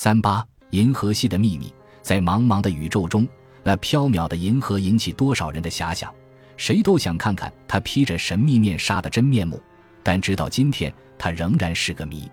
[0.00, 3.26] 三八，银河系的秘密，在茫茫的宇宙中，
[3.64, 6.14] 那缥缈的银河引起多少人的遐想？
[6.56, 9.60] 谁都想看看它披着神秘面纱的真面目。
[10.04, 12.30] 但直到今天，它仍然是个谜。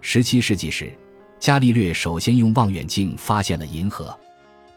[0.00, 0.96] 十七世纪时，
[1.40, 4.16] 伽利略首先用望远镜发现了银河，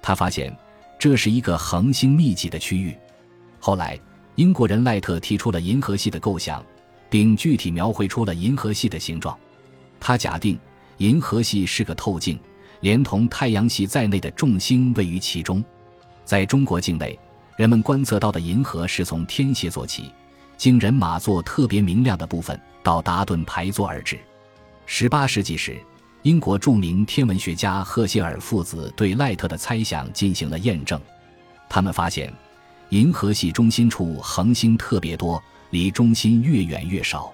[0.01, 0.51] 他发现
[0.97, 2.97] 这是一个恒星密集的区域。
[3.59, 3.95] 后来，
[4.37, 6.65] 英国人赖特提出了银河系的构想，
[7.11, 9.37] 并具体描绘出了银河系的形状。
[9.99, 10.57] 他假定。
[10.97, 12.39] 银河系是个透镜，
[12.81, 15.63] 连同太阳系在内的众星位于其中。
[16.23, 17.17] 在中国境内，
[17.57, 20.11] 人们观测到的银河是从天蝎座起，
[20.55, 24.19] 经人马座特别明亮的部分到达顿牌座而至。
[24.85, 25.77] 十八世纪时，
[26.21, 30.99] 英国著名天文学家赫歇尔父子对赖特的猜想进行了验证。
[31.69, 32.31] 他们发现，
[32.89, 37.33] 银河系中心处恒星特别多，离中心越远越少。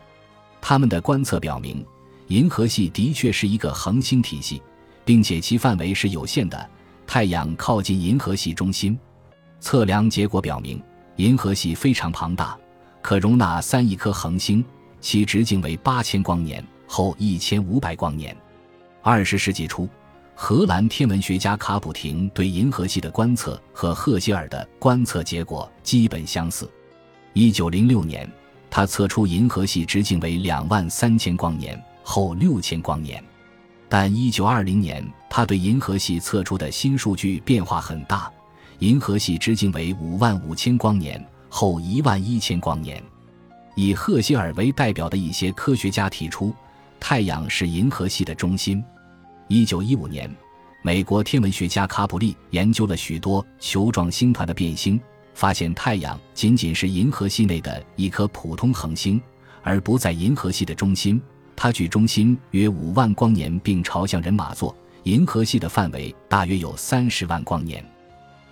[0.62, 1.86] 他们的观测表明。
[2.30, 4.62] 银河系的确是一个恒星体系，
[5.04, 6.70] 并且其范围是有限的。
[7.08, 8.98] 太阳靠近银河系中心，
[9.60, 10.80] 测量结果表明，
[11.16, 12.56] 银河系非常庞大，
[13.02, 14.64] 可容纳三亿颗恒星，
[15.02, 18.38] 其直径为八千光年，厚一千五百光年。
[19.02, 19.90] 二十世纪初，
[20.36, 26.70] 荷兰天文学家卡普廷对银河系的观测和赫歇尔的观测结果基本相似。
[27.34, 28.32] 一九零六年，
[28.70, 31.84] 他测出银河系直径为两万三千光年。
[32.12, 33.24] 后六千光年，
[33.88, 38.32] 但一九二零年，他对银河系测出的新数据变化很大，
[38.80, 43.00] 银河系直径为五万五千光年，后一万一千光年。
[43.76, 46.52] 以赫歇尔为代表的一些科学家提出，
[47.00, 48.84] 太阳是银河系的中心。
[49.48, 50.36] 一九一五年，
[50.82, 55.00] 美国天文学家卡普利研究了许多球状星团的变星，
[55.36, 59.22] 发现太阳仅仅是银河系内的一颗普通恒星，
[59.62, 61.22] 而不在银河系的中心。
[61.62, 64.74] 它距中心约五万光年，并朝向人马座。
[65.04, 67.84] 银河系的范围大约有三十万光年。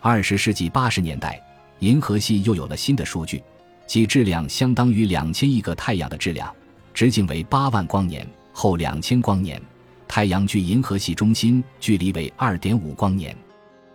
[0.02, 1.42] 二十世纪八十年代，
[1.80, 3.42] 银河系又有了新的数据，
[3.88, 6.54] 其质量相当于两千亿个太阳的质量，
[6.94, 9.62] 直径为八万光年，厚两千光年。
[10.06, 13.34] 太阳距银河系中心距离为二点五光年。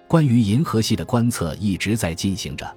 [0.08, 2.76] 关于银河系的观测一直在进行着。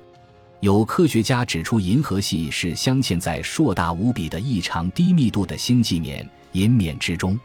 [0.66, 7.40] 有科学家指出，银河系是镶嵌在硕大无比的异常低密度的星际冕银冕之中。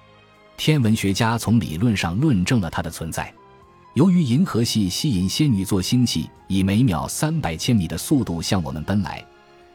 [0.56, 3.30] 天文学家从理论上论证了它的存在。
[3.92, 9.22] 由于银河系吸引仙女座星系以每秒三百千米的速度向我们奔来，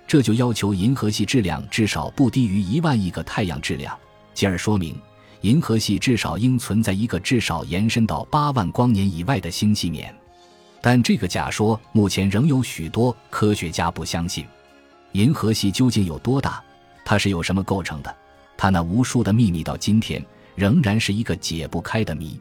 [0.07, 3.95] 这就要求银河系质量至少不低于一万亿个太阳质量，
[4.33, 4.99] 进而说明
[5.41, 10.11] 银河系至少应存在一个至少延伸到八万光年以外的星系冕。
[10.87, 14.45] 但这个假说目前仍有许多科学家不相信。
[15.13, 16.63] 银河系究竟有多大？
[17.03, 18.15] 它是由什么构成的？
[18.55, 20.23] 它那无数的秘密到今天
[20.53, 22.39] 仍然是一个解不开的谜。